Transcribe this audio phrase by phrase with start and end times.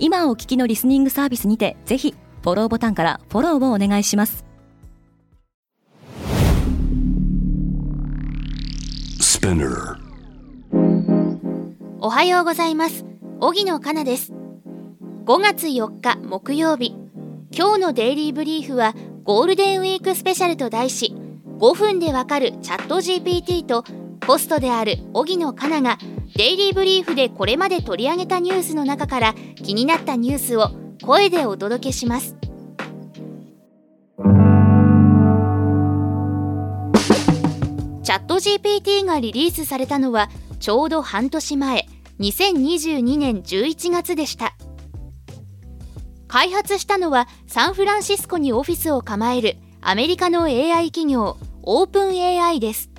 [0.00, 4.44] 今お聞きのリスニングサービスにてぜひフォローボタンからフォローをお願いします。
[12.00, 13.04] おはようございます。
[13.40, 14.32] 荻野かなです。
[15.24, 16.94] 5月4日木曜日。
[17.50, 18.94] 今日のデイリーブリーフは
[19.24, 21.14] ゴールデンウィークスペシャルと題し
[21.58, 23.84] 5分でわかるチャット GPT と
[24.26, 25.98] ホストである荻野かなが
[26.36, 30.70] デイリーブリーフでこれまで取り上げたニュースの中から気になったニュースを
[31.02, 32.36] 声でお届けします。
[38.02, 41.86] チャット GPT がリリースされたのはちょうど半年前
[42.20, 44.54] 2022年11月でした。
[46.26, 52.90] 開発したのはサンフランシスコにオフィスを構えるアメリカの AI 企業オープン AI です。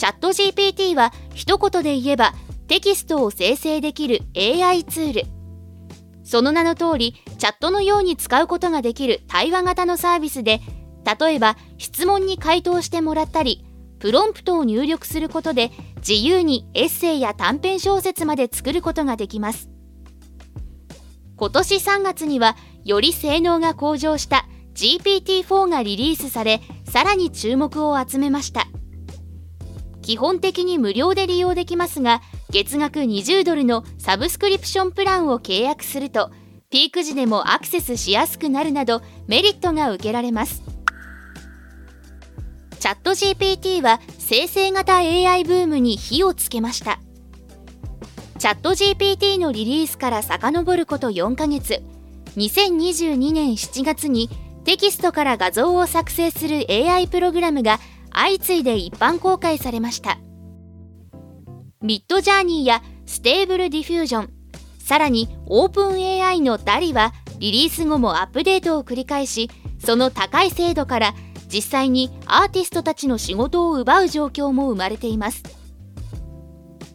[0.00, 2.32] チャット GPT は一言で言えば
[2.68, 5.22] テキストを生成できる AI ツール。
[6.24, 10.62] その名の通りチャットのように使うことができる対話型のサービスで
[11.20, 13.62] 例えば質問に回答してもらったり
[13.98, 19.68] プロンプトを入力することで自由にエッセイや短編小説まで作ることができます。
[21.36, 28.66] 今年3月にはより性能が向上した GPT-4 がリリースされさらに注目を集めました。
[30.02, 36.30] 基本的に無料で利用できますが月額20ドルのサブスクリプションプランを契約すると
[36.70, 40.62] ピーク時でもアクセスしやすくなるなどメリットが受けられます。
[42.78, 47.00] チャット GPT は生成型 AI ブームに火をつけました。
[48.38, 51.82] ChatGPT のリリースから遡ること4ヶ月。
[52.36, 54.30] 2022年7月に
[54.64, 57.80] テキストから画像を作成する AI プログラムが
[58.12, 60.18] 相次いで一般公開されました。
[61.82, 64.30] ミッドジャーニーやステーブルディフュージョン
[64.78, 71.14] さらにオープン AI のダリはリリース後もアップデートを繰り返しその高い精度から
[71.48, 75.42] 実際にアーティストたちの仕事を奪う状況も生まれています。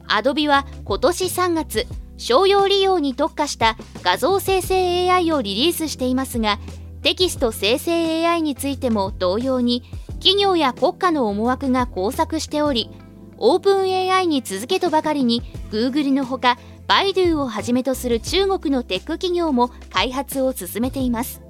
[0.08, 1.88] アドビは今年3月
[2.18, 6.60] 商用利用に特化した画像生成 AI をリリースしていますが
[7.02, 9.84] テキスト生成 AI についても同様に
[10.26, 12.90] 企業や国家の思惑が交錯しており
[13.38, 21.44] オープン AI に続けとばかりに Google のほかバイドゥをはじめとする中国のテック企業も開発を進めています。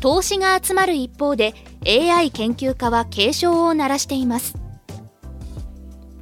[0.00, 1.52] 投資が集まる一方で
[1.86, 4.54] AI 研究家は警鐘を鳴らしています。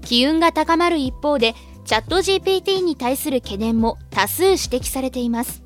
[0.04, 1.54] 機運が高まる一方で
[1.84, 5.61] チャット GPT に対する懸念も多数指摘されています。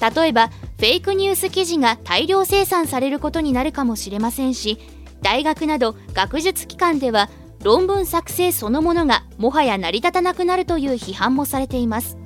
[0.00, 4.78] 例えばフェイクニュース記事が大量生産されることになるかもしれませんし
[5.22, 7.28] 大学など学術機関では
[7.62, 12.16] 論文作成そのものがもはや成り立たなくなるという批判もされています。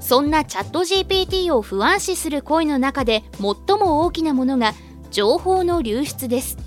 [0.00, 4.74] そんなチャット GPT を不安視する声の中で最も大きなものが
[5.10, 6.58] 情報の流出です。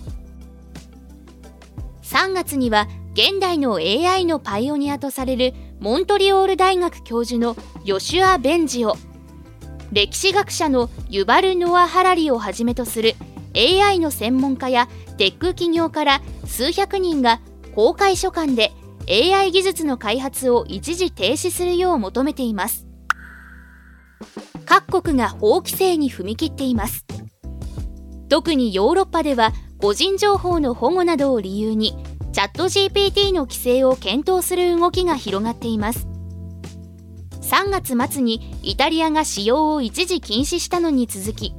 [2.02, 8.96] 3月には現代の AI のパイオニアとされるモントリオール大学教授のヨシュア・ベンジオ。
[9.92, 13.16] 歴史学者のユバル・ノア・ハラリをはじめとする
[13.56, 14.88] AI の専門家や
[15.18, 17.40] テック企業から数百人が
[17.74, 18.72] 公開書簡で
[19.10, 22.86] AI 技術の開発を一時停止するよう求めています。
[24.66, 27.06] 各国が法規制に踏み切っています。
[28.30, 31.96] 特にヨーロッパでは個人情報の保護などを理由に
[32.34, 36.08] チャット GPT の規制を検討する動きが広がっています。
[37.48, 41.54] 3月末にイタリアが使用を一時禁止したのに続き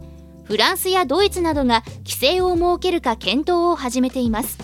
[0.45, 4.59] フランスやドイツなどが規制を設けるか検討を始めています。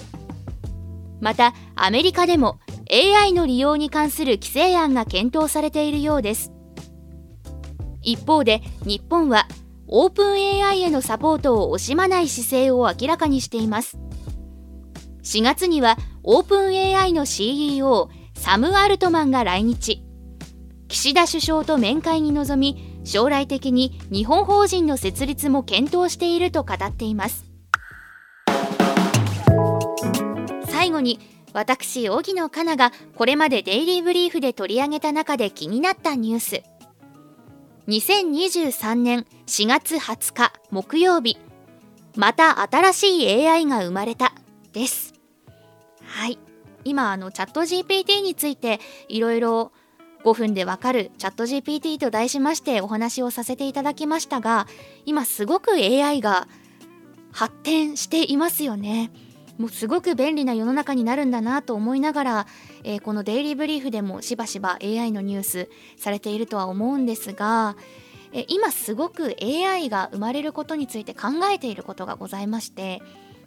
[1.21, 2.59] またアメリカでも
[2.91, 6.53] AI の利用に関する規制案が検討されているようです。
[8.03, 9.49] 一方で日本は
[9.87, 10.33] オープン
[10.63, 13.99] AI へのサポートを惜しまない姿勢を明らかにしています。
[15.23, 20.04] 4月にはオープン AI の CEO サム・アルトマンが来日。
[20.89, 27.45] 岸田首相と面会に臨み将来的に日本法人の設立も検討していると語っています。
[30.67, 31.19] 最後に
[31.53, 36.63] 私荻野かながこれまでデイリーブリーフで取り上げた中で気になったニュース。
[37.89, 41.39] 2023年4月20日木曜日。
[42.17, 44.33] また新しい AI が生まれた。
[44.73, 45.15] です。
[46.05, 46.39] はい。
[46.85, 49.73] 今あのチャット GPT についていろいろ
[50.25, 54.67] 5分でわかるチャット GPT と題しましてお話をさせていただきましたが
[55.05, 56.49] 今すごく AI が
[57.31, 59.11] 発展していますよね。
[59.59, 62.47] もうすごく便利な世の中になるんだなと思いながら、
[62.83, 67.77] えー、このデイリーブリーフでもしばしば AI のニュースされているとは思うんですが、
[68.33, 73.01] えー、今すごく AI が生まれることについて考えていることがございまして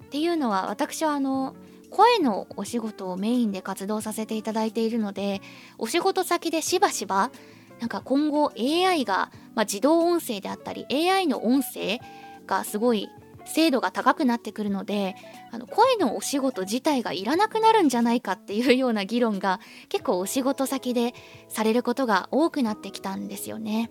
[0.05, 1.55] っていうのは私はあの
[1.89, 5.41] 声のお仕事をメインで活動させていただいているので
[5.77, 7.31] お仕事先でしばしば
[7.79, 11.99] なんか今後 AI が、まあ、自動音声であったり AI の音声
[12.45, 13.09] がすごい
[13.45, 15.15] 精度が高くなってくるので
[15.51, 19.59] あの声のお仕事自体がいらなくなるんじゃないかっていうような議論が
[19.89, 21.13] 結構お仕事先で
[21.47, 23.89] されることが多くなってきたんですよね。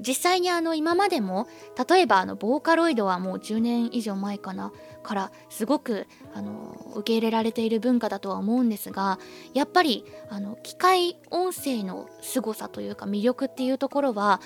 [0.00, 1.46] 実際にあの今までも
[1.88, 9.18] 例えばあのボーカロイドはもう10年以上前かなからすごくあの受け入れられている文化だとは思うんですが
[9.52, 14.40] やっぱりあの機械音声の凄さというか魅力っていうところは、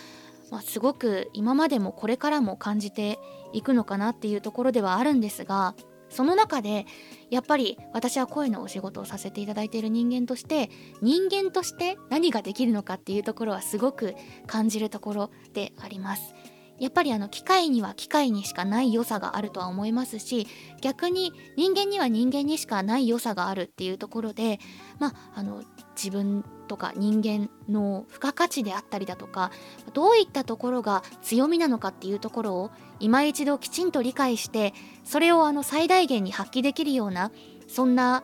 [0.50, 3.18] まあ、すごく今までもこれからも感じて
[3.52, 5.74] いくのかなっていうところではあるんですが
[6.08, 6.86] その中で
[7.30, 10.70] やっぱり私は声のお仕事をさせていただいている人間として
[11.02, 14.14] 人間として何ができるのかっていうところはすごく
[14.46, 16.34] 感じるところであります。
[16.80, 20.46] やっぱりあの機械には機械にしかない良さがあるとは思いますし
[20.80, 24.60] 逆に人間には人間にしかない良さがあるっていうところで
[24.98, 25.62] まああの
[25.96, 29.50] 自分とか人間の付加価値であったりだとか
[29.94, 32.70] どういったところが強みなのかっていうところを
[33.00, 37.32] 今一度きちんと理解してそれをあの最大限に発揮できるような
[37.66, 38.22] そんな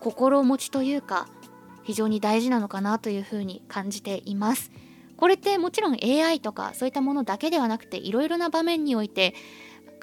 [0.00, 1.28] 心持ちというか
[1.82, 4.72] 非常に大事なのかなというふうに感じています。
[5.16, 9.34] これってもちろん AI とかそういったものだけではなくていろいろな場面において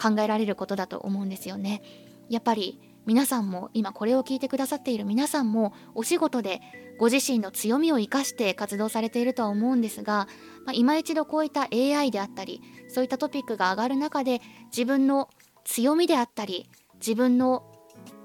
[0.02, 1.82] 考えられることだと思うんですよね。
[2.30, 6.62] やっぱり皆さんも今これを聞いてくださっている皆さんもお仕事で
[6.98, 10.28] ご自身の強みを生かして活動されているとは思うんですが、
[10.66, 15.30] まあ、今一度こういった AI であったりそういったトピックが上がる中で自分の
[15.66, 17.64] 強みであったり自分の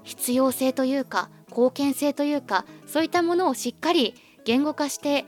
[0.03, 4.13] 必要性というか貢献性というかそういったものをしっかり
[4.45, 5.25] 言語化して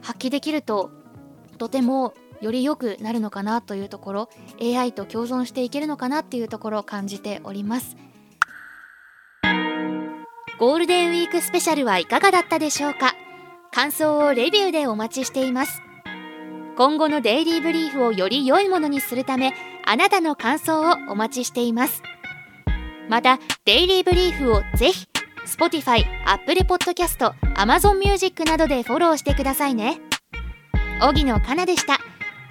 [0.00, 0.90] 発揮できると
[1.58, 4.28] とてもより良くなるのかなというところ
[4.60, 7.96] AI と共存していけるのかなっていうところを感じております。
[10.58, 13.14] ゴールデンウィークスペシャルはいかがだったでしょうか？
[13.72, 15.82] 感想をレビューでお待ちしています。
[16.76, 19.52] 今後のデイリーブリーフをより良いものにするため
[19.84, 22.02] あなたの感想をお待ちしています。
[23.08, 25.06] またデイリーブリーフをぜひ
[25.48, 29.98] Spotify、Apple Podcast、Amazon Music などでフォローしてくださいね。
[31.00, 31.98] 荻野かなでした。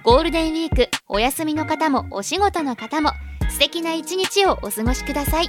[0.02, 3.10] ゴールデンウィーク、お休みの方もお仕事の方も
[3.50, 5.46] 素敵な一日をお過ごしください。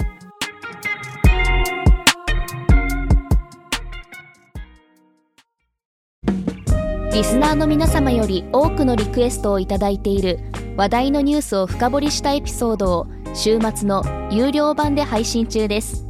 [7.12, 10.38] リスナーの皆様より多くのリクエストをいただいている
[10.76, 16.09] 話題のニュースを深掘りしたエピソードを週末の有料版で配信中です。